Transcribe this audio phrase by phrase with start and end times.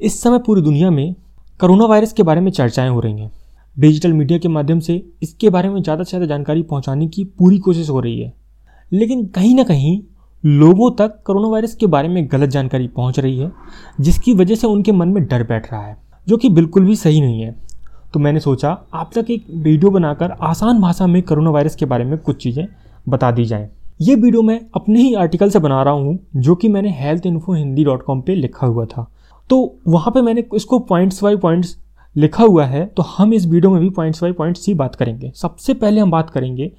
[0.00, 1.14] इस समय पूरी दुनिया में
[1.60, 3.30] कोरोना वायरस के बारे में चर्चाएँ हो रही हैं।
[3.76, 7.58] डिजिटल मीडिया के माध्यम से इसके बारे में ज़्यादा से ज़्यादा जानकारी पहुँचाने की पूरी
[7.58, 8.32] कोशिश हो रही है।
[8.92, 10.00] लेकिन कहीं ना कहीं
[10.44, 13.50] लोगों तक कोरोना वायरस के बारे में गलत जानकारी पहुँच रही है,
[14.00, 17.20] जिसकी वजह से उनके मन में डर बैठ रहा है, जो कि बिल्कुल भी सही
[17.20, 17.54] नहीं है।
[18.14, 22.04] तो मैंने सोचा आप तक एक वीडियो बनाकर आसान भाषा में कोरोना वायरस के बारे
[22.04, 22.66] में कुछ चीज़ें
[23.08, 23.68] बता दी जाएँ।
[24.00, 27.52] ये वीडियो मैं अपने ही आर्टिकल से बना रहा हूँ, जो कि मैंने health info
[27.52, 29.10] Hindi dot com पर लिखा हुआ था।
[29.50, 31.76] तो वहाँ पे मैंने इसको पॉइंट्स बाई पॉइंट्स
[32.16, 35.30] लिखा हुआ है तो हम इस वीडियो में भी पॉइंट्स बाई पॉइंट्स ही बात करेंगे।
[35.34, 36.70] सबसे पहले हम बात करेंगे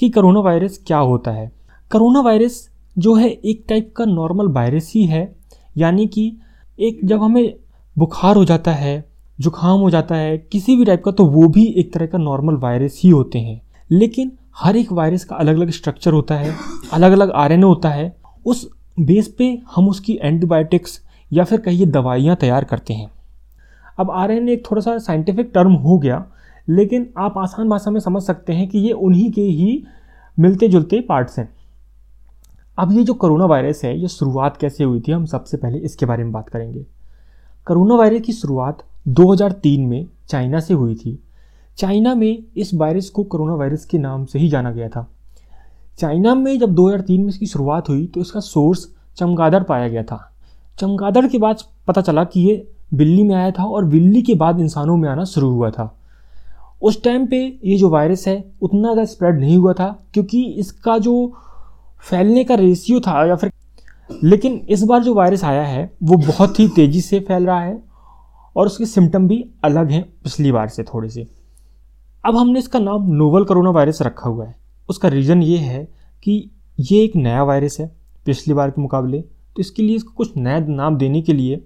[0.00, 1.50] कि करोना वायरस क्या होता है।
[1.90, 5.36] करोना वायरस जो है, एक टाइप का नॉर्मल वायरस ही है,
[5.76, 6.32] यानी कि
[6.78, 7.54] एक जब हमें
[7.96, 9.04] बुखार हो जाता है,
[9.38, 12.54] जुकाम हो जाता है, किसी भी टाइप का तो वो भी एक तरह का नॉर्मल
[12.54, 13.60] वायरस ही होते हैं।
[13.90, 16.54] लेकिन हर एक वायरस का अलग अलग स्ट्रक्चर होता है
[16.92, 18.68] अलग अलग आर होता है। उस
[19.00, 21.00] बेस पे हम उसकी एंटीबायोटिक्स
[21.32, 23.10] या फिर कहिए दवाइयाँ तैयार करते हैं।
[23.98, 26.24] अब आर एक थोड़ा सा साइंटिफिक टर्म हो गया,
[26.68, 29.84] लेकिन आप आसान भाषा में समझ सकते हैं कि ये उन्हीं के ही
[30.38, 31.48] मिलते जुलते पार्ट्स हैं।
[32.78, 36.06] अब ये जो करोना वायरस है, ये शुरुआत कैसे हुई थी, हम सबसे पहले इसके
[36.06, 36.86] बारे में बात करेंगे।
[37.66, 41.18] करोना वायरस की शुरुआत 2003 में चाइना से हुई थी।
[41.76, 45.08] चाइना में इस वायरस को करोना वायरस के नाम से ही जाना गया था।
[45.98, 50.37] चाइना में जब 2003 में इसकी शुरुआत हुई तो इसका सोर्स चमगादड़ पाया गया था।
[50.80, 54.60] चमगादड़ के बाद पता चला कि ये बिल्ली में आया था और बिल्ली के बाद
[54.60, 55.94] इंसानों में आना शुरू हुआ था।
[56.82, 60.98] उस टाइम पे ये जो वायरस है, उतना ज़्यादा स्प्रेड नहीं हुआ था, क्योंकि इसका
[60.98, 61.32] जो
[62.04, 63.52] फैलने का रेशियो था या फिर
[64.10, 67.82] लेकिन इस बार जो वायरस आया है, वो बहुत ही तेज़ी से फैल रहा है
[68.56, 71.26] और उसके सिम्टम भी अलग हैं पिछली बार से थोड़े से।
[72.24, 74.54] अब हमने इसका नाम नोवल करोना वायरस रखा हुआ है।
[74.88, 75.84] उसका रीज़न ये है
[76.22, 77.90] कि ये एक नया वायरस है
[78.26, 79.22] पिछली बार के मुकाबले।
[79.58, 81.60] तो इसके लिए इसको कुछ नया नाम देने के लिए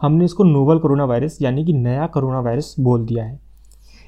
[0.00, 3.38] हमने इसको नोवल कोरोना वायरस यानी कि नया कोरोना वायरस बोल दिया है।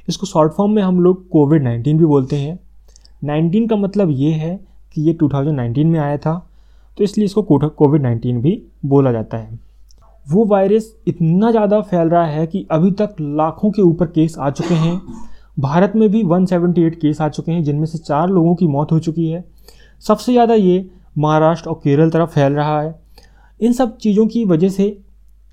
[0.09, 2.59] इसको शॉर्ट फॉर्म में हम लोग कोविड नाइन्टीन भी बोलते हैं।
[3.25, 4.55] नाइन्टीन का मतलब ये है
[4.97, 6.35] कि ये 2019 में आया था
[6.99, 9.59] तो इसलिए इसको कोविड नाइन्टीन भी बोला जाता है।
[10.27, 14.51] वो वायरस इतना ज़्यादा फैल रहा है कि अभी तक लाखों के ऊपर केस आ
[14.51, 15.01] चुके हैं।
[15.61, 18.99] भारत में भी 178 केस आ चुके हैं, जिनमें से चार लोगों की मौत हो
[19.01, 19.45] चुकी है।
[20.05, 20.89] सबसे ज़्यादा ये
[21.19, 22.99] महाराष्ट्र और केरल तरफ़ फैल रहा है।
[23.61, 24.97] इन सब चीज़ों की वजह से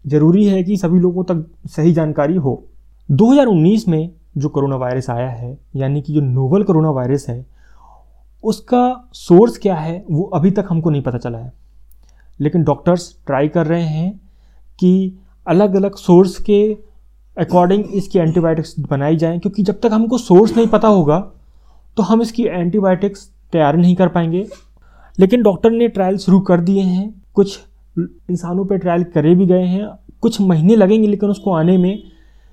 [0.05, 2.63] ज़रूरी है कि सभी लोगों तक सही जानकारी हो।
[3.09, 7.45] 2019 में जो कोरोना वायरस आया है, यानी कि जो नोवल कोरोना वायरस है,
[8.43, 11.51] उसका सोर्स क्या है, वो अभी तक हमको नहीं पता चला है।
[12.39, 14.11] लेकिन डॉक्टर्स ट्राई कर रहे हैं
[14.79, 15.13] कि
[15.47, 16.61] अलग अलग सोर्स के
[17.37, 21.19] अकॉर्डिंग इसकी एंटीबायोटिक्स बनाई जाएँ, क्योंकि जब तक हमको सोर्स नहीं पता होगा
[21.97, 24.45] तो हम इसकी एंटीबायोटिक्स तैयार नहीं कर पाएँगे।
[25.17, 27.59] लेकिन डॉक्टर ने ट्रायल शुरू कर दिए हैं, कुछ
[27.95, 29.87] इंसानों पे ट्रायल करे भी गए हैं।
[30.21, 32.01] कुछ महीने लगेंगे लेकिन उसको आने में,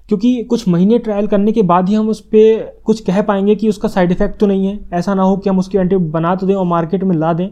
[0.08, 3.68] क्योंकि कुछ महीने ट्रायल करने के बाद ही हम उस पर कुछ कह पाएँगे कि
[3.68, 6.46] उसका साइड इफ़ेक्ट तो नहीं है। ऐसा ना हो कि हम उसकी एंटी बना तो
[6.46, 7.48] दें और मार्केट में ला दें।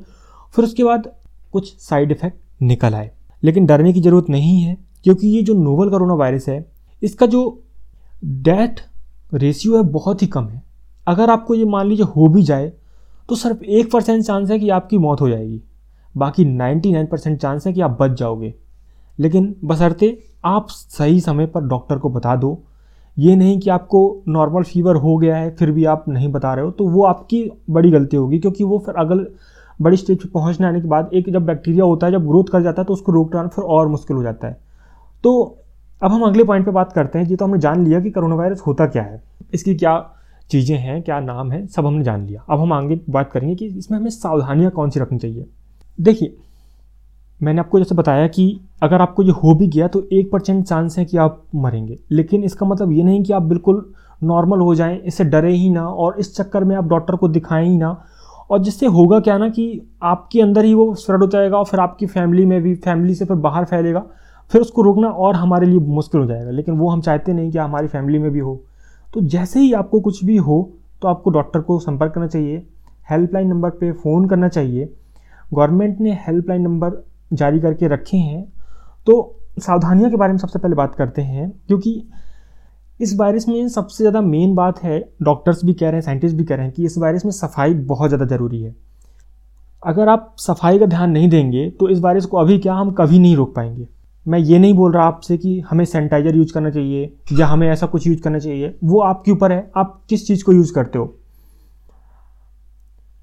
[0.54, 1.10] फिर उसके बाद
[1.52, 3.10] कुछ साइड इफ़ेक्ट निकल आए।
[3.42, 6.64] लेकिन डरने की ज़रूरत नहीं है, क्योंकि ये जो नोवल करोना वायरस है,
[7.02, 7.62] इसका जो
[8.24, 8.82] डेथ
[9.34, 10.62] रेशियो है बहुत ही कम है।
[11.06, 12.72] अगर आपको ये मान लीजिए हो भी जाए
[13.28, 15.60] तो सिर्फ़ एक परसेंट चांस है कि आपकी मौत हो जाएगी।
[16.15, 18.54] बाकी नाइन्टी नाइन परसेंट चांस है कि आप बच जाओगे।
[19.19, 22.59] लेकिन बसरते आप सही समय पर डॉक्टर को बता दो।
[23.16, 26.65] ये नहीं कि आपको नॉर्मल फीवर हो गया है, फिर भी आप नहीं बता रहे
[26.65, 29.26] हो तो वो आपकी बड़ी गलती होगी, क्योंकि वो फिर अगल
[29.78, 32.62] बड़ी स्टेज पर पहुँचने आने के बाद एक जब बैक्टीरिया होता है, जब ग्रोथ कर
[32.62, 34.60] जाता है तो उसको रोकना फिर और मुश्किल हो जाता है।
[35.25, 35.56] तो
[36.03, 38.34] अब हम अगले पॉइंट पे बात करते हैं जी तो हमने जान लिया कि कोरोना
[38.34, 39.22] वायरस होता क्या है।
[39.54, 39.99] इसकी क्या
[40.50, 43.66] चीज़ें हैं, क्या नाम है, सब हमने जान लिया। अब हम आगे बात करेंगे कि
[43.69, 45.47] इसमें हमें सावधानियाँ कौन सी रखनी चाहिए।
[46.00, 46.37] देखिए,
[47.41, 50.99] मैंने आपको जैसे बताया कि अगर आपको ये हो भी गया तो एक परसेंट चांस
[50.99, 53.84] है कि आप मरेंगे। लेकिन इसका मतलब ये नहीं कि आप बिल्कुल
[54.22, 57.69] नॉर्मल हो जाएँ, इससे डरे ही ना और इस चक्कर में आप डॉक्टर को दिखाएँ
[57.69, 57.91] ही ना।
[58.50, 61.81] और जिससे होगा क्या ना कि आपके अंदर ही वो स्प्रेड हो जाएगा और फिर
[61.81, 64.05] आपकी फैमिली में भी फैमिली से फिर बाहर फैलेगा,
[64.50, 67.58] फिर उसको रोकना और हमारे लिए मुश्किल हो जाएगा। लेकिन वो हम चाहते नहीं कि
[67.58, 68.61] हमारी फैमिली में भी हो।
[69.14, 70.70] तो जैसे ही आपको कुछ भी हो
[71.03, 72.62] तो आपको डॉक्टर को संपर्क करना चाहिए।
[73.11, 74.88] हेल्पलाइन नंबर पर फ़ोन करना चाहिए।
[75.50, 77.02] गवर्नमेंट ने हेल्पलाइन नंबर
[77.32, 78.44] जारी करके रखे हैं।
[79.06, 82.02] तो सावधानियों के बारे में सबसे पहले बात करते हैं, क्योंकि
[83.00, 86.44] इस वायरस में सबसे ज़्यादा मेन बात है डॉक्टर्स भी कह रहे हैं साइंटिस्ट भी
[86.44, 88.75] कह रहे हैं कि इस वायरस में सफ़ाई बहुत ज़्यादा ज़रूरी है।
[89.82, 93.19] अगर आप सफ़ाई का ध्यान नहीं देंगे तो इस वायरस को अभी क्या हम कभी
[93.19, 93.87] नहीं रोक पाएँगे।
[94.26, 97.87] मैं ये नहीं बोल रहा आपसे कि हमें सैनिटाइजर यूज़ करना चाहिए, या हमें ऐसा
[97.87, 101.14] कुछ यूज़ करना चाहिए। वो आपके ऊपर है, आप किस चीज़ को यूज़ करते हो?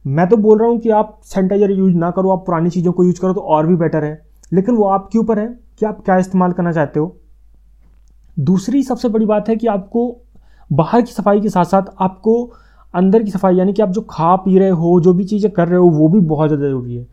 [0.08, 3.04] मैं तो बोल रहा हूँ कि आप सैनिटाइजर यूज़ ना करो, आप पुरानी चीज़ों को
[3.04, 4.22] यूज़ करो तो और भी बेटर है।
[4.54, 5.48] लेकिन वो आपके ऊपर है
[5.80, 7.16] कि आप क्या इस्तेमाल करना चाहते हो?
[8.38, 10.22] दूसरी सबसे बड़ी बात है कि आपको
[10.70, 12.44] बाहर की सफ़ाई के साथ साथ आपको
[12.94, 15.68] अंदर की सफ़ाई, यानी कि आप जो खा पी रहे हो, जो भी चीज़ें कर
[15.68, 17.08] रहे हो, वो भी बहुत ज़्यादा ज़रूरी है।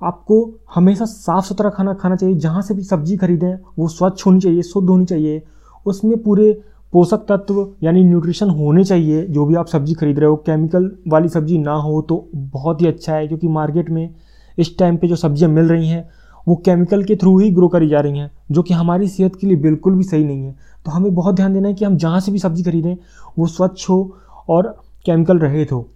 [0.00, 0.36] आपको
[0.74, 4.62] हमेशा साफ़ सुथरा खाना खाना चाहिए, जहाँ से भी सब्ज़ी खरीदें, वो स्वच्छ होनी चाहिए,
[4.62, 5.42] शुद्ध होनी चाहिए।
[5.86, 6.60] उसमें पूरे
[6.92, 11.28] पोषक तत्व यानी न्यूट्रिशन होने चाहिए, जो भी आप सब्ज़ी खरीद रहे हो केमिकल वाली
[11.28, 14.08] सब्ज़ी ना हो तो बहुत ही अच्छा है, क्योंकि मार्केट में
[14.58, 16.08] इस टाइम पे जो सब्ज़ियाँ मिल रही हैं,
[16.46, 19.46] वो केमिकल के थ्रू ही ग्रो करी जा रही हैं, जो कि हमारी सेहत के
[19.46, 20.54] लिए बिल्कुल भी सही नहीं है।
[20.86, 22.96] तो हमें बहुत ध्यान देना है कि हम जहाँ से भी सब्ज़ी खरीदें,
[23.38, 24.16] वो स्वच्छ हो
[24.48, 24.66] और
[25.06, 25.86] केमिकल रहित हो।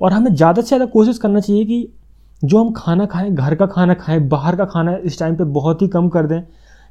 [0.00, 1.88] और हमें ज़्यादा से ज़्यादा कोशिश करना चाहिए कि
[2.42, 5.82] जो हम खाना खाएँ, घर का खाना खाएँ, बाहर का खाना इस टाइम पे बहुत
[5.82, 6.40] ही कम कर दें,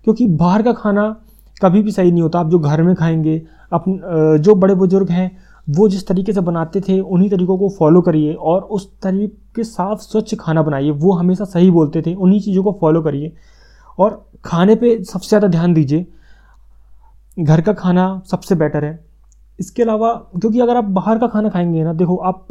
[0.05, 1.15] क्योंकि बाहर का खाना
[1.61, 3.41] कभी भी सही नहीं होता। आप जो घर में खाएँगे
[3.73, 5.31] अपन जो बड़े बुज़ुर्ग हैं,
[5.67, 9.99] वो जिस तरीके से बनाते थे, उन्हीं तरीक़ों को फॉलो करिए और उस तरीके साफ़,
[9.99, 13.33] स्वच्छ खाना बनाइए। वो हमेशा सही बोलते थे, उन्हीं चीज़ों को फॉलो करिए।
[13.99, 16.05] और खाने पे सबसे ज़्यादा ध्यान दीजिए।
[17.37, 18.99] घर का खाना सबसे बेटर है।
[19.59, 22.47] इसके अलावा, क्योंकि अगर आप बाहर का खाना खाएँगे ना, देखो आप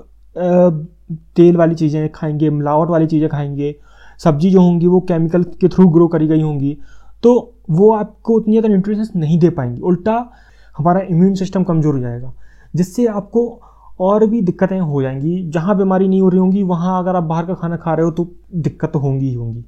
[1.37, 3.75] तेल वाली चीज़ें खाएँगे, मिलावट वाली चीज़ें खाएँगे,
[4.21, 6.77] सब्ज़ी जो होंगी वो केमिकल के थ्रू ग्रो करी गई होंगी।
[7.23, 10.15] तो वो आपको उतनी ज़्यादा न्यूट्रिशंस नहीं दे पाएँगी। उल्टा
[10.75, 12.33] हमारा इम्यून सिस्टम कमज़ोर हो जाएगा,
[12.75, 13.61] जिससे आपको
[14.01, 17.47] और भी दिक्कतें हो जाएँगी। जहाँ बीमारी नहीं हो रही होंगी, वहाँ अगर आप बाहर
[17.47, 19.65] का खाना खा रहे हो तो दिक्कत तो होंगी ही होंगी।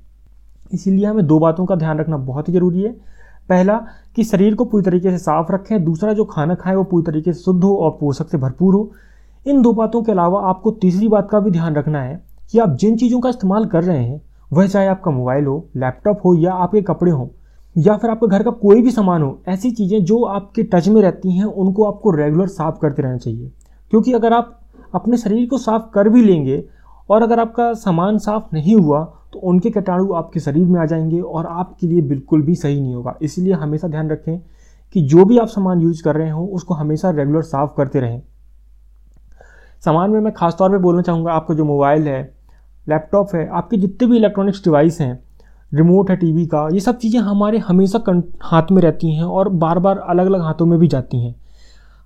[0.72, 2.92] इसीलिए हमें दो बातों का ध्यान रखना बहुत ही ज़रूरी है।
[3.48, 3.76] पहला,
[4.16, 7.32] कि शरीर को पूरी तरीके से साफ़ रखें। दूसरा, जो खाना खाएँ, वो पूरी तरीके
[7.32, 8.90] से शुद्ध हो और पोषक से भरपूर हो।
[9.46, 12.22] इन दो बातों के अलावा आपको तीसरी बात का भी ध्यान रखना है,
[12.52, 14.20] कि आप जिन चीज़ों का इस्तेमाल कर रहे हैं,
[14.52, 17.26] वह चाहे आपका मोबाइल हो, लैपटॉप हो या आपके कपड़े हों
[17.78, 21.02] या फिर आपके घर का कोई भी सामान हो, ऐसी चीज़ें जो आपके टच में
[21.02, 23.50] रहती हैं, उनको आपको रेगुलर साफ़ करते रहना चाहिए।
[23.90, 24.60] क्योंकि अगर आप
[24.94, 26.64] अपने शरीर को साफ़ कर भी लेंगे
[27.10, 31.20] और अगर आपका सामान साफ़ नहीं हुआ तो उनके कीटाणु आपके शरीर में आ जाएँगे
[31.20, 34.38] और आपके लिए बिल्कुल भी सही नहीं होगा। इसलिए हमेशा ध्यान रखें
[34.94, 38.22] कि जो भी आप सामान यूज़ कर रहे हो, उसको हमेशा रेगुलर साफ़ करते रहें।
[39.84, 42.34] सामान में मैं खासतौर पर बोलना चाहूँगा, आपका जो मोबाइल है,
[42.88, 45.27] लैपटॉप है, आपके जितने भी इलेक्ट्रॉनिक्स डिवाइस हैं
[45.72, 47.98] रिमोट है टीवी का, ये सब चीज़ें हमारे हमेशा
[48.42, 51.34] हाथ में रहती हैं और बार बार अलग अलग हाथों में भी जाती हैं।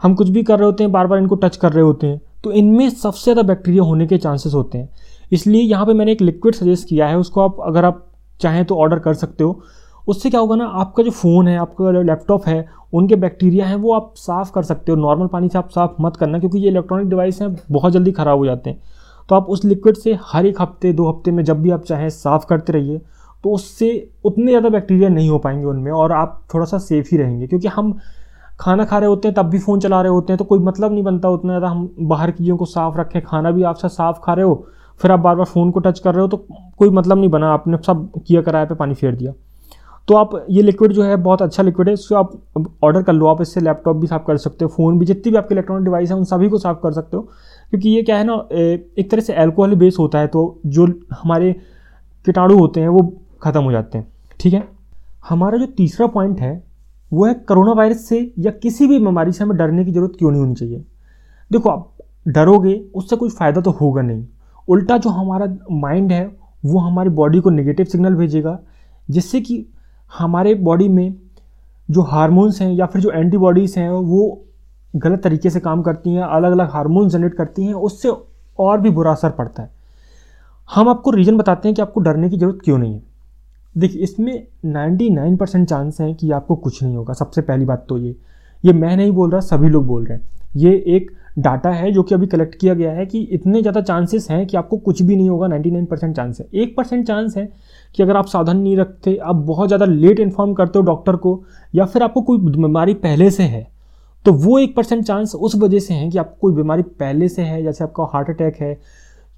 [0.00, 2.20] हम कुछ भी कर रहे होते हैं बार बार इनको टच कर रहे होते हैं
[2.44, 4.88] तो इनमें सबसे ज़्यादा बैक्टीरिया होने के चांसेस होते हैं।
[5.32, 8.06] इसलिए यहाँ पे मैंने एक लिक्विड सजेस्ट किया है, उसको आप, अगर आप
[8.40, 9.62] चाहें तो ऑर्डर कर सकते हो।
[10.08, 13.92] उससे क्या होगा ना, आपका जो फ़ोन है, आपका लैपटॉप है, उनके बैक्टीरिया हैं, वो
[13.94, 17.08] आप साफ़ कर सकते हो। नॉर्मल पानी से आप साफ़ मत करना, क्योंकि ये इलेक्ट्रॉनिक
[17.08, 18.80] डिवाइस हैं, बहुत जल्दी ख़राब हो जाते हैं।
[19.28, 22.08] तो आप उस लिक्विड से हर एक हफ़्ते, दो हफ़्ते में जब भी आप चाहें,
[22.10, 23.00] साफ़ करते रहिए।
[23.44, 23.88] तो उससे
[24.24, 27.68] उतने ज़्यादा बैक्टीरिया नहीं हो पाएँगे उनमें और आप थोड़ा सा सेफ़ ही रहेंगे। क्योंकि
[27.68, 27.92] हम
[28.60, 30.92] खाना खा रहे होते हैं, तब भी फ़ोन चला रहे होते हैं तो कोई मतलब
[30.92, 34.20] नहीं बनता उतना ज़्यादा। हम बाहर की चीज़ों को साफ़ रखें, खाना भी आपसे साफ़
[34.24, 34.66] खा रहे हो,
[35.00, 36.36] फिर आप बार बार फ़ोन को टच कर रहे हो तो
[36.78, 39.32] कोई मतलब नहीं बना। आपने सब किया कराया पे, पानी फेर दिया।
[40.08, 42.32] तो आप ये लिक्विड जो है, बहुत अच्छा लिक्विड है, इसको आप
[42.84, 45.38] ऑर्डर कर लो। आप इससे लैपटॉप भी साफ़ कर सकते हो फ़ोन भी, जितनी भी
[45.38, 47.22] आपके इलेक्ट्रॉनिक डिवाइस है, उन सभी को साफ़ कर सकते हो।
[47.72, 51.52] क्योंकि ये क्या है ना एक तरह से एल्कोहल बेस होता है तो जो हमारे
[52.26, 53.02] कीटाणु होते हैं, वो
[53.42, 54.68] ख़त्म हो जाते हैं। ठीक है?
[55.28, 56.64] हमारा जो तीसरा पॉइंट है,
[57.12, 60.30] वो है कोरोना वायरस से या किसी भी बीमारी से हमें डरने की ज़रूरत क्यों
[60.30, 60.84] नहीं होनी चाहिए?
[61.52, 61.92] देखो, आप
[62.28, 64.26] डरोगे, उससे कोई फ़ायदा तो होगा नहीं।
[64.68, 68.58] उल्टा जो हमारा माइंड है, वो हमारी बॉडी को नेगेटिव सिग्नल भेजेगा,
[69.10, 69.66] जिससे कि
[70.18, 71.14] हमारे बॉडी में
[71.90, 74.44] जो हार्मोन्स हैं या फिर जो एंटीबॉडीज़ हैं, वो
[74.96, 78.12] गलत तरीके से काम करती हैं अलग अलग हार्मोन जनरेट करती हैं, उससे
[78.58, 79.70] और भी बुरा असर पड़ता है।
[80.74, 83.11] हम आपको रीज़न बताते हैं कि आपको डरने की ज़रूरत क्यों नहीं है।
[83.74, 87.98] देखिए, इसमें 99 परसेंट चांस है कि आपको कुछ नहीं होगा। सबसे पहली बात तो
[87.98, 88.14] ये।
[88.64, 92.02] ये मैं नहीं बोल रहा, सभी लोग बोल रहे हैं। ये एक डाटा है जो
[92.02, 95.17] कि अभी कलेक्ट किया गया है कि इतने ज़्यादा चांसेस हैं कि आपको कुछ भी
[95.17, 97.48] नहीं होगा। 99 परसेंट चांस है। एक परसेंट चांस है
[97.94, 101.43] कि अगर आप साधन नहीं रखते, आप बहुत ज़्यादा लेट इन्फॉर्म करते हो डॉक्टर को,
[101.74, 103.70] या फिर आपको कोई बीमारी पहले से है
[104.24, 107.43] तो वो एक परसेंट चांस उस वजह से है कि आपको कोई बीमारी पहले से
[107.43, 108.74] है, जैसे आपका हार्ट अटैक है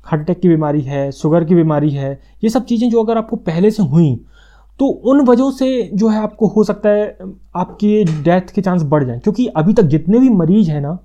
[0.07, 2.13] हार्ट अटैक की बीमारी है, शुगर की बीमारी है,
[2.45, 4.15] ये सब चीज़ें जो अगर आपको पहले से हुई
[4.81, 7.17] तो उन वजहों से जो है आपको हो सकता है
[7.57, 10.99] आपके डेथ के चांस बढ़ जाएँ। क्योंकि अभी तक जितने भी मरीज़ हैं ना,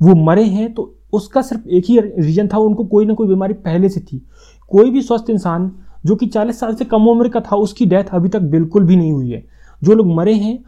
[0.00, 3.54] वो मरे हैं तो उसका सिर्फ़ एक ही रीजन था, उनको कोई ना कोई बीमारी
[3.54, 4.22] पहले से थी।
[4.70, 5.70] कोई भी स्वस्थ इंसान,
[6.06, 8.96] जो कि चालीस साल से कम उम्र का था, उसकी डेथ अभी तक बिल्कुल भी
[8.96, 9.44] नहीं हुई है।
[9.82, 10.58] जो लोग मरे हैं,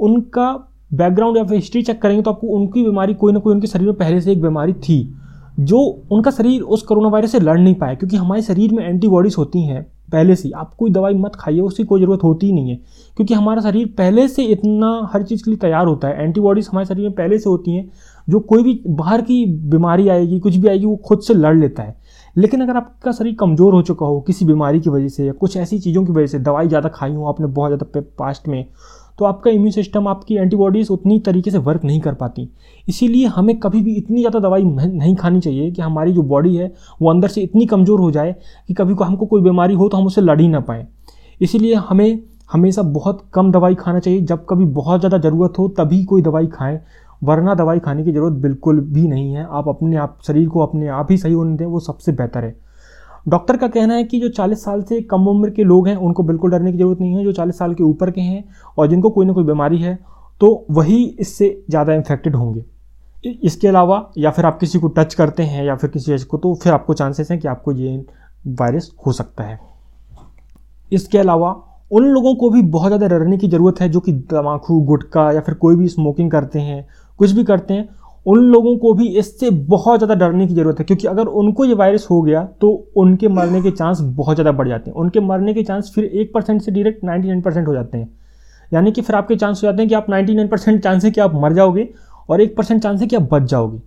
[0.00, 0.52] उनका
[0.94, 3.86] बैकग्राउंड या फिर हिस्ट्री चेक करेंगे तो आपको उनकी बीमारी कोई ना कोई उनके शरीर
[3.86, 5.02] में पहले से एक बीमारी थी।
[5.52, 5.78] जो
[6.10, 9.62] उनका शरीर उस कोरोना वायरस से लड़ नहीं पाया, क्योंकि हमारे शरीर में एंटीबॉडीज़ होती
[9.62, 9.82] हैं,
[10.12, 12.76] पहले से आप कोई दवाई मत खाइए, उसकी कोई ज़रूरत होती ही नहीं है,
[13.16, 16.86] क्योंकि हमारा शरीर पहले से इतना हर चीज़ के लिए तैयार होता है। एंटीबॉडीज़ हमारे
[16.86, 17.90] शरीर में पहले से होती हैं,
[18.28, 21.82] जो कोई भी बाहर की बीमारी आएगी, कुछ भी आएगी, वो खुद से लड़ लेता
[21.82, 22.00] है।
[22.36, 25.56] लेकिन अगर आपका शरीर कमज़ोर हो चुका हो किसी बीमारी की वजह से या कुछ
[25.56, 28.64] ऐसी चीज़ों की वजह से, दवाई ज़्यादा खाई हो आपने बहुत ज़्यादा पास्ट में
[29.18, 32.48] तो आपका इम्यून सिस्टम आपकी एंटीबॉडीज़ उतनी तरीके से वर्क नहीं कर पाती।
[32.88, 36.72] इसीलिए हमें कभी भी इतनी ज़्यादा दवाई नहीं खानी चाहिए कि हमारी जो बॉडी है,
[37.02, 38.34] वो अंदर से इतनी कमज़ोर हो जाए
[38.68, 40.86] कि कभी को हमको कोई बीमारी हो तो हम उससे लड़ ही ना पाएँ।
[41.40, 42.18] इसीलिए हमें
[42.52, 46.46] हमेशा बहुत कम दवाई खाना चाहिए। जब कभी बहुत ज़्यादा ज़रूरत हो, तभी कोई दवाई
[46.46, 46.80] खाएँ,
[47.22, 50.88] वरना दवाई खाने की ज़रूरत बिल्कुल भी नहीं है। आप अपने आप, शरीर को अपने
[50.90, 52.54] आप ही सही होने दें, वो सबसे बेहतर है।
[53.26, 56.22] डॉक्टर का कहना है कि जो 40 साल से कम उम्र के लोग हैं, उनको
[56.22, 58.44] बिल्कुल डरने की ज़रूरत नहीं है। जो 40 साल के ऊपर के हैं
[58.78, 59.98] और जिनको कोई ना कोई बीमारी है
[60.40, 62.64] तो वही इससे ज़्यादा इन्फेक्टेड होंगे।
[63.40, 66.54] इसके अलावा या फिर आप किसी को टच करते हैं या फिर किसी को तो
[66.54, 67.96] फिर आपको चांसेस हैं कि आपको ये
[68.50, 69.58] वायरस हो सकता है।
[70.92, 71.54] इसके अलावा
[71.90, 75.40] उन लोगों को भी बहुत ज़्यादा डरने की ज़रूरत है जो कि तमाकू गुटखा या
[75.40, 76.86] फिर कोई भी स्मोकिंग करते हैं,
[77.18, 77.88] कुछ भी करते हैं
[78.26, 81.74] उन लोगों को भी इससे बहुत ज़्यादा डरने की ज़रूरत है, क्योंकि अगर उनको ये
[81.74, 85.54] वायरस हो गया तो उनके मरने के चांस बहुत ज़्यादा बढ़ जाते हैं। उनके मरने
[85.54, 88.10] के चांस फिर एक परसेंट से डायरेक्ट नाइन्टी नाइन परसेंट हो जाते हैं।
[88.72, 91.10] यानी कि फिर आपके चांस हो जाते हैं कि आप नाइन्टी नाइन परसेंट चांस है
[91.10, 91.88] कि आप मर जाओगे
[92.28, 93.80] और एक परसेंट चांस है कि आप बच जाओगे।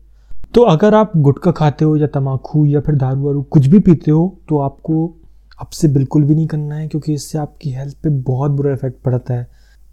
[0.54, 4.12] तो अगर आप गुटखा खाते हो या तम्बाकू या फिर दारू वारू कुछ भी पीते
[4.12, 5.13] हो तो आपको
[5.60, 9.34] आपसे बिल्कुल भी नहीं करना है, क्योंकि इससे आपकी हेल्थ पे बहुत बुरा इफ़ेक्ट पड़ता
[9.34, 9.48] है।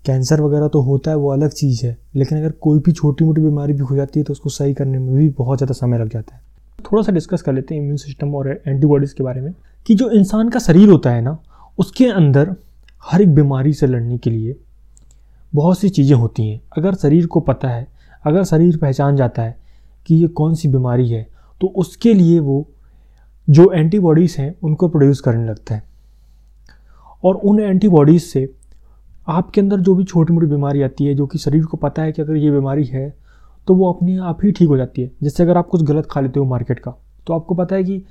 [0.05, 3.41] कैंसर वगैरह तो होता है, वो अलग चीज़ है। लेकिन अगर कोई भी छोटी मोटी
[3.41, 6.09] बीमारी भी हो जाती है तो उसको सही करने में भी बहुत ज़्यादा समय लग
[6.09, 6.41] जाता है।
[6.85, 9.53] थोड़ा सा डिस्कस कर लेते हैं इम्यून सिस्टम और एंटीबॉडीज़ के बारे में,
[9.87, 11.39] कि जो इंसान का शरीर होता है ना,
[11.79, 12.55] उसके अंदर
[13.03, 14.57] हर एक बीमारी से लड़ने के लिए
[15.53, 17.87] बहुत सी चीज़ें होती हैं। अगर शरीर को पता है,
[18.25, 19.57] अगर शरीर पहचान जाता है
[20.09, 21.27] कि ये कौन सी बीमारी है
[21.61, 22.67] तो उसके लिए वो
[23.49, 25.83] जो एंटीबॉडीज़ हैं, उनको प्रोड्यूस करने लगता है।
[27.25, 28.47] और उन एंटीबॉडीज़ से
[29.27, 32.13] आपके अंदर जो भी छोटी मोटी बीमारी आती है, जो कि शरीर को पता है
[32.13, 33.09] कि अगर ये बीमारी है
[33.69, 36.21] तो वो अपने आप ही ठीक हो जाती है। जैसे अगर आप कुछ गलत खा
[36.21, 36.95] लेते हो मार्केट का
[37.27, 38.03] तो आपको पता है कि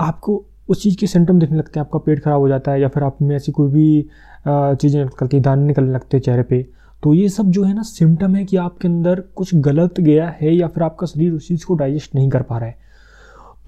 [0.00, 2.88] आपको उस चीज़ के सिम्टम दिखने लगते हैं, आपका पेट खराब हो जाता है या
[2.88, 4.02] फिर आप में ऐसी कोई भी
[4.46, 6.62] चीज़ें निकलती है दाने निकलने लगते हैं चेहरे पे।
[7.02, 10.54] तो ये सब जो है ना सिम्टम है कि आपके अंदर कुछ गलत गया है
[10.54, 12.78] या फिर आपका शरीर उस चीज़ को डाइजेस्ट नहीं कर पा रहा है।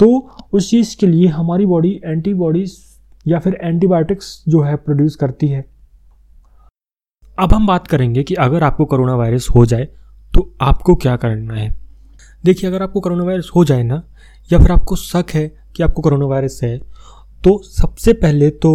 [0.01, 2.79] तो उस चीज़ के लिए हमारी बॉडी एंटीबॉडीज़
[3.27, 5.65] या फिर एंटीबायोटिक्स जो है प्रोड्यूस करती है।
[7.39, 9.89] अब हम बात करेंगे कि अगर आपको कोरोना वायरस हो जाए
[10.35, 11.75] तो आपको क्या करना है?
[12.45, 14.03] देखिए, अगर आपको कोरोना वायरस हो जाए ना,
[14.51, 15.47] या फिर आपको शक है
[15.77, 16.79] कि आपको कोरोना वायरस है
[17.45, 18.73] तो सबसे पहले तो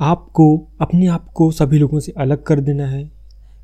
[0.00, 3.02] आपको अपने आप को सभी लोगों से अलग कर देना है।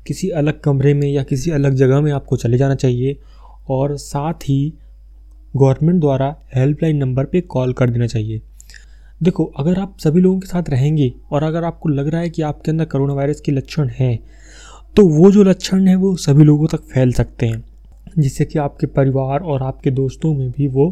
[0.07, 3.17] किसी अलग कमरे में या किसी अलग जगह में आपको चले जाना चाहिए
[3.69, 4.73] और साथ ही
[5.55, 8.41] गवर्नमेंट द्वारा हेल्पलाइन नंबर पे कॉल कर देना चाहिए।
[9.21, 12.41] देखो, अगर आप सभी लोगों के साथ रहेंगे और अगर आपको लग रहा है कि
[12.41, 14.17] आपके अंदर कोरोना वायरस के लक्षण हैं
[14.95, 17.63] तो वो जो लक्षण हैं, वो सभी लोगों तक फैल सकते हैं,
[18.19, 20.87] जिससे कि आपके परिवार और आपके दोस्तों में भी वो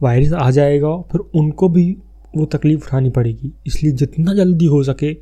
[0.00, 1.84] वायरस आ जाएगा फिर उनको भी
[2.36, 5.16] वो तकलीफ़ उठानी पड़ेगी। इसलिए जितना जल्दी हो सके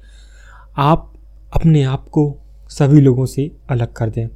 [0.79, 1.13] आप
[1.53, 2.35] अपने आप को
[2.71, 4.27] सभी लोगों से अलग कर दें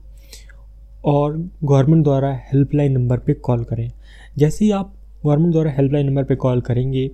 [1.04, 3.90] और गवर्नमेंट द्वारा हेल्पलाइन नंबर पे कॉल करें।
[4.38, 4.94] जैसे ही आप
[5.26, 7.10] गवर्नमेंट द्वारा हेल्पलाइन नंबर पे कॉल करेंगे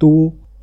[0.00, 0.08] तो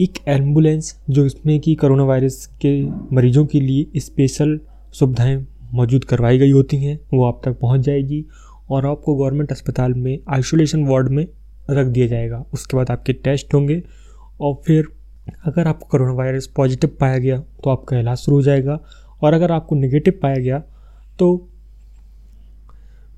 [0.01, 2.71] एक एंबुलेंस जो इसमें कि करोना वायरस के
[3.15, 4.59] मरीजों के लिए स्पेशल
[4.93, 8.25] सुविधाएँ मौजूद करवाई गई होती हैं, वो आप तक पहुँच जाएगी
[8.69, 11.25] और आपको गवर्नमेंट अस्पताल में आइसोलेशन वार्ड में
[11.69, 13.81] रख दिया जाएगा। उसके बाद आपके टेस्ट होंगे
[14.41, 14.87] और फिर
[15.45, 18.79] अगर आपको कोरोना वायरस पॉजिटिव पाया गया तो आपका इलाज शुरू हो जाएगा
[19.21, 20.59] और अगर आपको नेगेटिव पाया गया
[21.19, 21.35] तो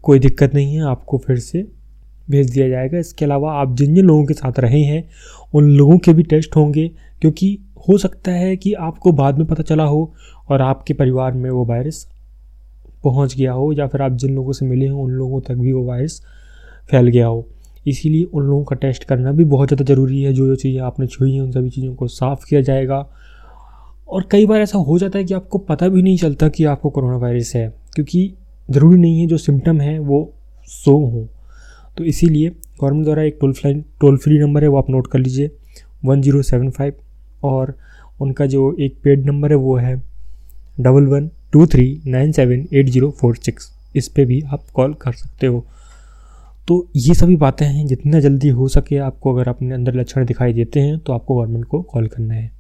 [0.03, 1.65] कोई दिक्कत नहीं है, आपको फिर से
[2.27, 5.03] भेज दिया जाएगा। इसके अलावा आप जिन जिन लोगों के साथ रहे हैं,
[5.53, 6.87] उन लोगों के भी टेस्ट होंगे,
[7.21, 10.13] क्योंकि हो सकता है कि आपको बाद में पता चला हो
[10.49, 12.07] और आपके परिवार में वो वायरस
[13.03, 15.73] पहुँच गया हो, या फिर आप जिन लोगों से मिले हों, उन लोगों तक भी
[15.73, 16.21] वो वायरस
[16.89, 17.45] फैल गया हो।
[17.85, 21.07] इसीलिए उन लोगों का टेस्ट करना भी बहुत ज़्यादा ज़रूरी है। जो जो चीज़ें आपने
[21.07, 22.97] छुई हैं, उन सभी चीज़ों को साफ़ किया जाएगा।
[24.09, 26.89] और कई बार ऐसा हो जाता है कि आपको पता भी नहीं चलता कि आपको
[26.89, 28.33] कोरोना वायरस है, क्योंकि
[28.69, 30.33] ज़रूरी नहीं है जो सिम्टम है वो
[30.67, 31.25] सो हों।
[31.97, 35.19] तो इसीलिए गवर्नमेंट द्वारा एक toll free toll free number है वो आप नोट कर
[35.19, 35.51] लीजिए
[36.05, 36.93] वन ज़ीरो सेवन फाइव
[37.43, 37.75] और
[38.21, 39.95] उनका जो एक पेड नंबर है वो है
[40.79, 44.93] double one two three nine seven eight zero four six इस पर भी आप कॉल
[44.93, 45.65] कर सकते हो।
[46.67, 50.53] तो ये सभी बातें हैं, जितना जल्दी हो सके आपको अगर अपने अंदर लक्षण दिखाई
[50.53, 52.51] देते हैं तो आपको गवर्नमेंट को कॉल करना है।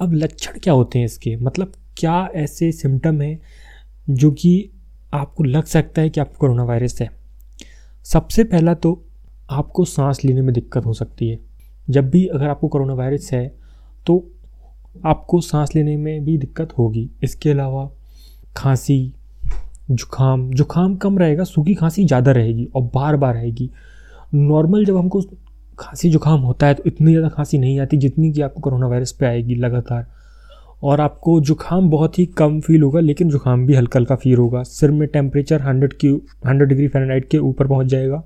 [0.00, 1.36] अब लक्षण क्या होते हैं इसके?
[1.36, 3.38] मतलब क्या ऐसे सिम्टम हैं
[4.10, 4.70] जो कि
[5.14, 7.08] आपको लग सकता है कि आपको कोरोना वायरस है?
[8.06, 8.90] सबसे पहला तो
[9.50, 11.38] आपको सांस लेने में दिक्कत हो सकती है।
[11.88, 13.46] जब भी अगर आपको कोरोना वायरस है
[14.06, 14.24] तो
[15.04, 17.88] आपको सांस लेने में भी दिक्कत होगी। इसके अलावा
[18.56, 19.12] खांसी
[19.90, 23.70] जुखाम जुखाम कम रहेगा, सूखी खांसी ज़्यादा रहेगी और बार बार रहेगी
[24.34, 25.20] नॉर्मल जब हमको
[25.78, 29.12] खांसी जुखाम होता है तो इतनी ज़्यादा खांसी नहीं आती जितनी कि आपको कोरोना वायरस
[29.12, 30.06] पे आएगी लगातार।
[30.82, 34.62] और आपको जुकाम बहुत ही कम फील होगा, लेकिन जुकाम भी हल्का हल्का फील होगा।
[34.62, 36.08] सिर में टेम्परेचर हंड्रेड की
[36.46, 38.22] हंड्रेड डिग्री फ़ारेनहाइट के ऊपर पहुँच जाएगा।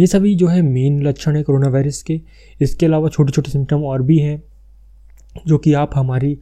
[0.00, 2.20] ये सभी जो है मेन लक्षण है कोरोना वायरस के।
[2.60, 4.42] इसके अलावा छोटे छोटे सिम्टम और भी हैं,
[5.46, 6.32] जो कि आप हमारी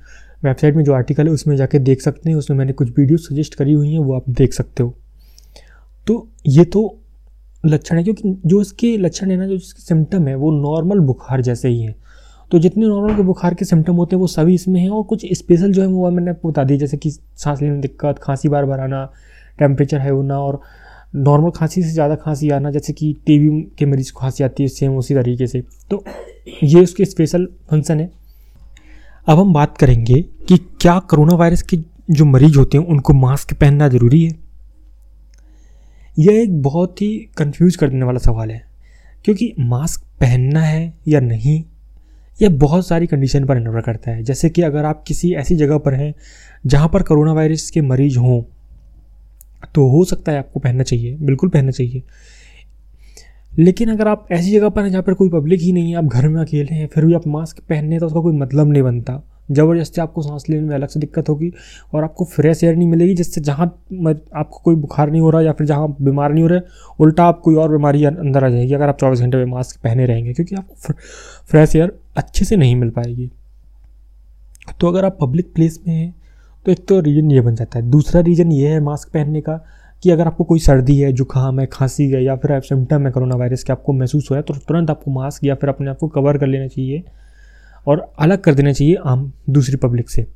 [0.44, 3.54] वेबसाइट में जो आर्टिकल है, उसमें जाके देख सकते हैं। उसमें मैंने कुछ वीडियो सजेस्ट
[3.54, 4.94] करी हुई हैं, वो आप देख सकते हो।
[6.06, 6.98] तो ये तो
[7.64, 11.40] लक्षण है, क्योंकि जो इसके लक्षण है ना, जो इसके सिम्टम है, वो नॉर्मल बुखार
[11.40, 11.94] जैसे ही हैं।
[12.52, 15.26] तो जितने नॉर्मल के बुखार के सिम्टम होते हैं, वो सभी इसमें हैं और कुछ
[15.32, 18.48] स्पेशल जो है वो मैंने आपको बता दी जैसे कि सांस लेने में दिक्कत, खांसी
[18.48, 19.04] बार बार आना
[19.58, 20.60] टेम्परेचर है होना और
[21.16, 24.68] नॉर्मल खांसी से ज़्यादा खांसी आना, जैसे कि टीबी के मरीज़ को खांसी आती है
[24.68, 26.04] सेम उसी तरीके से। तो
[26.64, 28.10] ये उसके स्पेशल फ़ंक्शन है।
[29.26, 31.78] अब हम बात करेंगे कि क्या कोरोना वायरस के
[32.10, 34.32] जो मरीज़ होते हैं, उनको मास्क पहनना ज़रूरी है?
[36.16, 38.64] यह एक बहुत ही कंफ्यूज कर देने वाला सवाल है,
[39.24, 41.62] क्योंकि मास्क पहनना है या नहीं
[42.38, 45.78] यह बहुत सारी कंडीशन पर निर्भर करता है। जैसे कि अगर आप किसी ऐसी जगह
[45.78, 46.14] पर हैं
[46.66, 48.42] जहाँ पर करोना वायरस के मरीज़ हों
[49.74, 52.02] तो हो सकता है आपको पहनना चाहिए, बिल्कुल पहनना चाहिए।
[53.58, 56.04] लेकिन अगर आप ऐसी जगह पर हैं जहाँ पर कोई पब्लिक ही नहीं है, आप
[56.04, 59.20] घर में अकेले हैं, फिर भी आप मास्क पहनने तो उसका कोई मतलब नहीं बनता।
[59.52, 61.52] ज़बरदस्ती आपको सांस लेने में अलग से दिक्कत होगी
[61.94, 65.52] और आपको फ्रेश एयर नहीं मिलेगी, जिससे जहाँ आपको कोई बुखार नहीं हो रहा या
[65.52, 66.60] फिर जहाँ बीमार नहीं हो रहे,
[67.00, 70.06] उल्टा आप कोई और बीमारी अंदर आ जाएगी अगर आप चौबीस घंटे में मास्क पहने
[70.06, 70.94] रहेंगे, क्योंकि आपको
[71.50, 73.30] फ्रेश एयर अच्छे से नहीं मिल पाएगी।
[74.80, 76.14] तो अगर आप पब्लिक प्लेस में हैं
[76.66, 79.56] तो एक तो रीज़न ये बन जाता है। दूसरा रीज़न ये है मास्क पहनने का
[80.02, 83.10] कि अगर आपको कोई सर्दी है, जुकाम है, खांसी है या फिर आप सिम्टम है
[83.12, 85.90] कोरोना वायरस के, आपको महसूस हो रहा है तो तुरंत आपको मास्क या फिर अपने
[85.90, 87.02] आप को कवर कर लेना चाहिए।
[87.86, 90.26] और अलग कर देना चाहिए आम दूसरी पब्लिक से।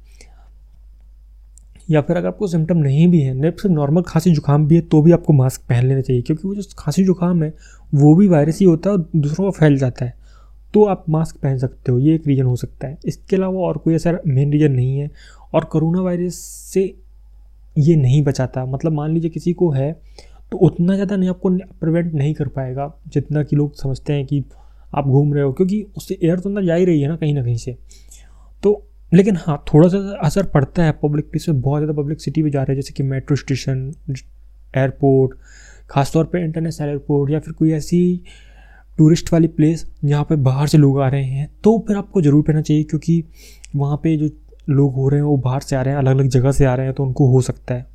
[1.89, 5.01] या फिर अगर आपको सिम्टम नहीं भी है सिर्फ़ नॉर्मल खांसी जुकाम भी है तो
[5.03, 7.53] भी आपको मास्क पहन लेना चाहिए, क्योंकि वो जो खांसी जुकाम है,
[7.93, 10.15] वो भी वायरस ही होता है और दूसरों को फैल जाता है।
[10.75, 13.79] तो आप मास्क पहन सकते हो, ये एक रीज़न हो सकता है। इसके अलावा और
[13.79, 15.11] कोई ऐसा मेन रीज़न नहीं है,
[15.55, 16.39] और करोना वायरस
[16.73, 16.83] से
[17.77, 19.93] ये नहीं बचाता। मतलब मान लीजिए किसी को है
[20.53, 24.41] तो उतना ज़्यादा नहीं आपको प्रिवेंट नहीं कर पाएगा, जितना कि लोग समझते हैं कि
[24.93, 27.35] आप घूम रहे हो, क्योंकि उससे एयर तो अंदर जा ही रही है ना कहीं
[27.35, 27.77] ना कहीं से।
[28.63, 32.43] तो लेकिन हाँ थोड़ा सा असर पड़ता है पब्लिक प्लेस में बहुत ज़्यादा पब्लिक सिटी
[32.43, 33.93] में जा रहे हैं, जैसे कि मेट्रो स्टेशन
[34.75, 35.39] एयरपोर्ट
[35.91, 38.01] ख़ासतौर पर इंटरनेशनल एयरपोर्ट या फिर कोई ऐसी
[38.99, 42.43] टूरिस्ट वाली प्लेस जहाँ पे बाहर से लोग आ रहे हैं तो फिर आपको ज़रूर
[42.43, 43.23] पहनना चाहिए, क्योंकि
[43.77, 44.29] वहाँ पे जो
[44.69, 46.75] लोग हो रहे हैं, वो बाहर से आ रहे हैं अलग अलग जगह से आ
[46.75, 47.87] रहे हैं तो उनको हो सकता है।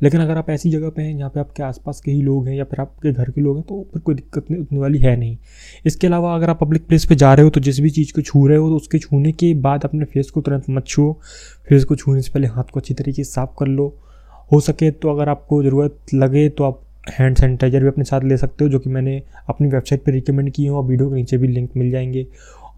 [0.00, 2.54] लेकिन अगर आप ऐसी जगह पे हैं जहाँ पे आपके आसपास के ही लोग हैं
[2.56, 5.16] या फिर आपके घर के लोग हैं तो फिर कोई दिक्कत नहीं, उतनी वाली है
[5.16, 5.36] नहीं।
[5.86, 8.22] इसके अलावा अगर आप पब्लिक प्लेस पे जा रहे हो तो जिस भी चीज़ को
[8.22, 11.12] छू रहे हो तो उसके छूने के बाद अपने फेस को तुरंत मत छुओ।
[11.68, 13.94] फेस को छूने से पहले हाथ को अच्छी तरीके से साफ़ कर लो।
[14.50, 18.36] हो सके तो अगर आपको ज़रूरत लगे तो आप हैंड सैनिटाइज़र भी अपने साथ ले
[18.36, 21.36] सकते हो, जो कि मैंने अपनी वेबसाइट पर रिकमेंड किए हैं, और वीडियो के नीचे
[21.36, 22.26] भी लिंक मिल जाएँगे।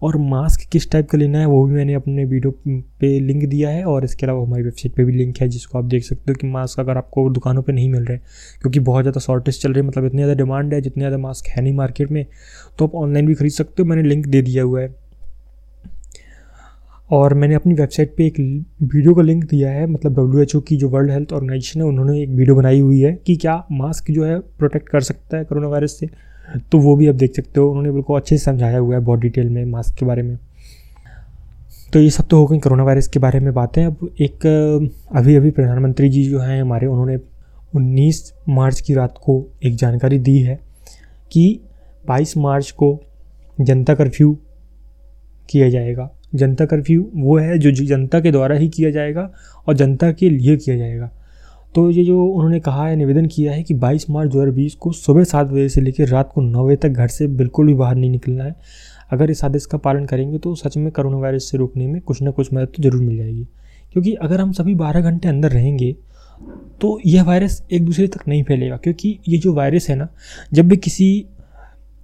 [0.03, 2.51] और मास्क किस टाइप का लेना है, वो भी मैंने अपने वीडियो
[2.99, 5.85] पे लिंक दिया है और इसके अलावा हमारी वेबसाइट पे भी लिंक है जिसको आप
[5.85, 8.17] देख सकते हो कि मास्क अगर आपको दुकानों पे नहीं मिल रहे,
[8.61, 11.47] क्योंकि बहुत ज़्यादा शॉर्टेज चल रही है मतलब इतनी ज़्यादा डिमांड है, जितने ज़्यादा मास्क
[11.49, 12.25] है नहीं मार्केट में
[12.79, 14.95] तो आप ऑनलाइन भी खरीद सकते हो, मैंने लिंक दे दिया हुआ है।
[17.09, 18.39] और मैंने अपनी वेबसाइट पे एक
[18.83, 22.29] वीडियो का लिंक दिया है मतलब WHO की जो वर्ल्ड हेल्थ ऑर्गेनाइजेशन है, उन्होंने एक
[22.29, 25.97] वीडियो बनाई हुई है कि क्या मास्क जो है प्रोटेक्ट कर सकता है कोरोना वायरस
[25.99, 26.09] से।
[26.71, 29.19] तो वो भी आप देख सकते हो, उन्होंने बिल्कुल अच्छे से समझाया हुआ है बहुत
[29.19, 30.37] डिटेल में मास्क के बारे में।
[31.93, 34.45] तो ये सब तो हो गई कोरोना वायरस के बारे में बातें। अब एक,
[35.11, 37.17] अभी अभी प्रधानमंत्री जी जो हैं हमारे, उन्होंने
[37.75, 40.59] 19 मार्च की रात को एक जानकारी दी है
[41.31, 41.59] कि
[42.07, 42.99] 22 मार्च को
[43.61, 44.37] जनता कर्फ्यू
[45.49, 49.31] किया जाएगा। जनता कर्फ्यू वो है जो जनता के द्वारा ही किया जाएगा
[49.67, 51.11] और जनता के लिए किया जाएगा।
[51.75, 55.23] तो ये जो उन्होंने कहा है, निवेदन किया है कि 22 मार्च 2020 को सुबह
[55.23, 58.09] सात बजे से लेकर रात को नौ बजे तक घर से बिल्कुल भी बाहर नहीं
[58.11, 58.55] निकलना है।
[59.11, 62.21] अगर इस आदेश का पालन करेंगे तो सच में कोरोना वायरस से रोकने में कुछ
[62.21, 63.47] ना कुछ मदद तो ज़रूर मिल जाएगी।
[63.93, 65.95] क्योंकि अगर हम सभी बारह घंटे अंदर रहेंगे
[66.81, 70.07] तो यह वायरस एक दूसरे तक नहीं फैलेगा। क्योंकि ये जो वायरस है ना,
[70.53, 71.25] जब भी किसी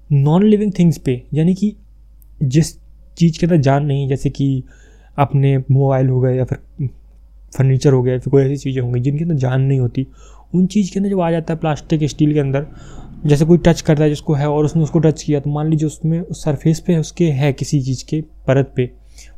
[0.10, 1.76] नॉन लिविंग थिंग्स पे, यानी कि
[2.44, 2.76] जिस
[3.18, 4.64] चीज़ के अंदर जान नहीं जैसे कि
[5.18, 6.90] अपने मोबाइल हो गए या फिर
[7.54, 10.08] फर्नीचर हो गया फिर कोई ऐसी चीज़ें होंगी जिनके अंदर जान नहीं होती,
[10.54, 12.66] उन चीज़ के अंदर जब आ जाता है प्लास्टिक स्टील के अंदर,
[13.26, 15.88] जैसे कोई टच करता है जिसको है और उसने उसको टच किया तो मान लीजिए
[15.88, 18.92] उसमें उस सरफेस पे उसके है किसी चीज़ के परत पे,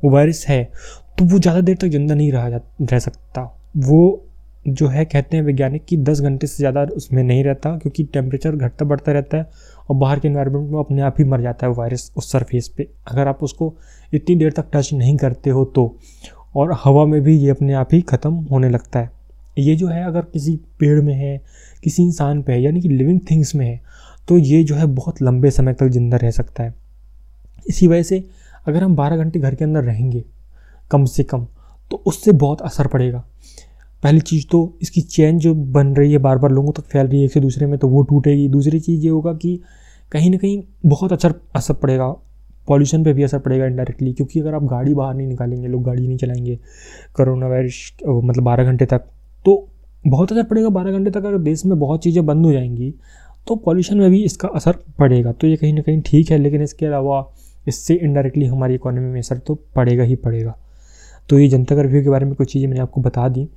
[0.04, 0.64] वो वायरस है
[1.18, 3.42] तो वो ज़्यादा देर तक ज़िंदा नहीं रहा रह सकता।
[3.78, 4.28] वो
[4.66, 8.56] जो है कहते हैं वैज्ञानिक कि दस घंटे से ज़्यादा उसमें नहीं रहता क्योंकि टेम्परेचर
[8.56, 9.50] घटता बढ़ता रहता है
[9.90, 12.88] और बाहर के इन्वायरमेंट में अपने आप ही मर जाता है वायरस उस सरफेस पे।
[13.08, 13.74] अगर आप उसको
[14.14, 15.86] इतनी देर तक टच नहीं करते हो तो
[16.54, 19.12] और हवा में भी ये अपने आप ही ख़त्म होने लगता है।
[19.58, 21.38] ये जो है अगर किसी पेड़ में है,
[21.84, 23.80] किसी इंसान पे है, यानी कि लिविंग थिंग्स में है
[24.28, 26.74] तो ये जो है बहुत लंबे समय तक ज़िंदा रह सकता है।
[27.66, 28.24] इसी वजह से
[28.68, 30.24] अगर हम बारह घंटे घर के अंदर रहेंगे,
[30.92, 31.46] कम से कम
[31.92, 33.24] तो उससे बहुत असर पड़ेगा।
[34.04, 37.20] पहली चीज़ तो इसकी चैन जो बन रही है बार बार लोगों तक फैल रही
[37.20, 39.60] है एक से दूसरे में तो वो टूटेगी। दूसरी चीज़ ये होगा कि
[40.12, 42.14] कहीं ना कहीं बहुत असर असर पड़ेगा
[42.68, 46.08] पॉल्यूशन पे भी असर पड़ेगा इनडायरेक्टली क्योंकि अगर आप गाड़ी बाहर नहीं निकालेंगे, लोग गाड़ी
[46.08, 46.60] नहीं चलाएँगे
[47.16, 49.08] कोरोना वायरस मतलब बारह घंटे तक
[49.46, 49.68] तो
[50.06, 52.94] बहुत असर पड़ेगा बारह घंटे तक अगर देश में बहुत चीज़ें बंद हो जाएँगी
[53.48, 56.62] तो पॉल्यूशन में भी इसका असर पड़ेगा। तो ये कहीं ना कहीं ठीक है, लेकिन
[56.62, 57.26] इसके अलावा
[57.68, 60.56] इससे इनडायरेक्टली हमारी इकोनॉमी में असर तो पड़ेगा ही पड़ेगा।
[61.30, 63.48] तो ये जनता कर्फ्यू के बारे में कुछ चीज़ें मैंने आपको बता दी,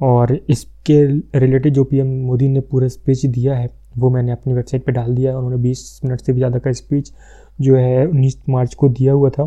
[0.00, 1.04] और इसके
[1.38, 5.14] रिलेटेड जो पीएम मोदी ने पूरा स्पीच दिया है, वो मैंने अपनी वेबसाइट पे डाल
[5.14, 7.12] दिया है, उन्होंने 20 मिनट से भी ज़्यादा का स्पीच
[7.58, 9.46] जो है 19 मार्च को दिया हुआ था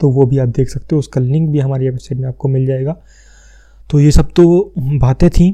[0.00, 2.66] तो वो भी आप देख सकते हो, उसका लिंक भी हमारी वेबसाइट में आपको मिल
[2.66, 2.96] जाएगा।
[3.90, 5.48] तो ये सब तो बातें थी।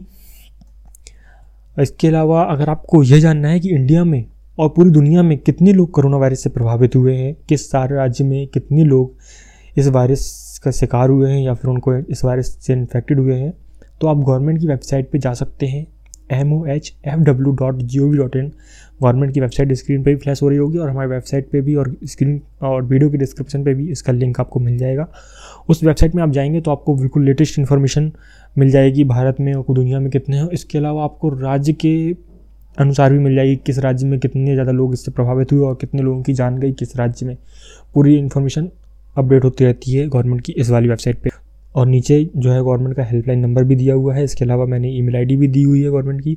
[1.76, 4.24] इसके अलावा अगर आपको यह जानना है कि इंडिया में
[4.58, 8.24] और पूरी दुनिया में कितने लोग कोरोना वायरस से प्रभावित हुए हैं, किस सारे राज्य
[8.24, 9.16] में कितने लोग
[9.76, 13.52] इस वायरस का शिकार हुए हैं या फिर उनको इस वायरस से इन्फेक्टेड हुए हैं
[14.00, 15.86] तो आप गवर्नमेंट की वेबसाइट पे जा सकते हैं।
[16.30, 18.50] M O H F W dot G O V dot in
[19.02, 21.74] government की वेबसाइट स्क्रीन पे भी फ्लैश हो रही होगी और हमारी वेबसाइट पे भी
[21.74, 25.06] और स्क्रीन और वीडियो के डिस्क्रिप्शन पे भी इसका लिंक आपको मिल जाएगा।
[25.68, 28.10] उस वेबसाइट में आप जाएँगे तो आपको बिल्कुल लेटेस्ट इन्फॉर्मेशन
[28.56, 31.94] मिल जाएगी, भारत में और दुनिया में कितने हैं। इसके अलावा आपको राज्य के
[32.78, 36.02] अनुसार भी मिल जाएगी किस राज्य में कितने ज़्यादा लोग इससे प्रभावित हुए और कितने
[36.02, 37.36] लोगों की जान गई किस राज्य में।
[37.94, 38.70] पूरी इन्फॉर्मेशन
[39.16, 41.30] अपडेट होती रहती है गवर्नमेंट की इस वाली वेबसाइट पे।
[41.74, 44.90] और नीचे जो है गवर्नमेंट का हेल्पलाइन नंबर भी दिया हुआ है। इसके अलावा मैंने
[44.90, 46.36] ईमेल आईडी भी दी हुई है गवर्नमेंट की।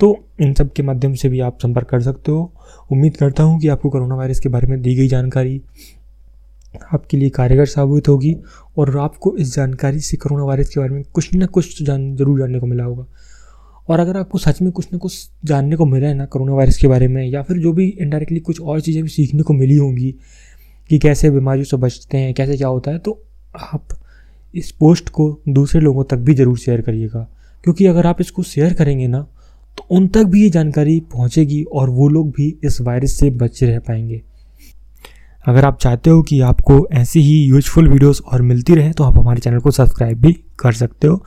[0.00, 2.52] तो इन सब के माध्यम से भी आप संपर्क कर सकते हो।
[2.92, 5.60] उम्मीद करता हूँ कि आपको कोरोना वायरस के बारे में दी गई जानकारी
[6.92, 8.34] आपके लिए कारगर साबित होगी
[8.78, 12.38] और आपको इस जानकारी से कोरोना वायरस के बारे में कुछ ना कुछ जान, ज़रूर
[12.38, 13.06] जानने को मिला होगा।
[13.88, 16.78] और अगर आपको सच में कुछ ना कुछ जानने को मिला है ना कोरोना वायरस
[16.78, 19.76] के बारे में या फिर जो भी इनडायरेक्टली कुछ और चीज़ें भी सीखने को मिली
[19.76, 20.14] होंगी
[20.90, 23.20] कि कैसे बीमारियों से बचते हैं, कैसे क्या होता है तो
[23.54, 23.88] आप
[24.56, 27.26] इस पोस्ट को दूसरे लोगों तक भी ज़रूर शेयर करिएगा।
[27.64, 29.20] क्योंकि अगर आप इसको शेयर करेंगे ना
[29.78, 33.66] तो उन तक भी ये जानकारी पहुंचेगी और वो लोग भी इस वायरस से बचे
[33.66, 34.22] रह पाएँगे।
[35.44, 39.18] अगर आप चाहते हो कि आपको ऐसी ही यूजफुल वीडियोस और मिलती रहे तो आप
[39.18, 41.22] हमारे चैनल को सब्सक्राइब भी कर सकते हो।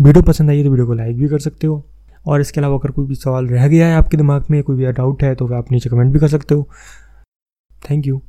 [0.00, 1.84] वीडियो पसंद आई तो वीडियो को लाइक भी कर सकते हो।
[2.26, 4.92] और इसके अलावा अगर कोई भी सवाल रह गया है आपके दिमाग में, कोई भी
[4.92, 6.68] डाउट है तो आप नीचे कमेंट भी कर सकते हो।
[7.82, 8.20] Thank you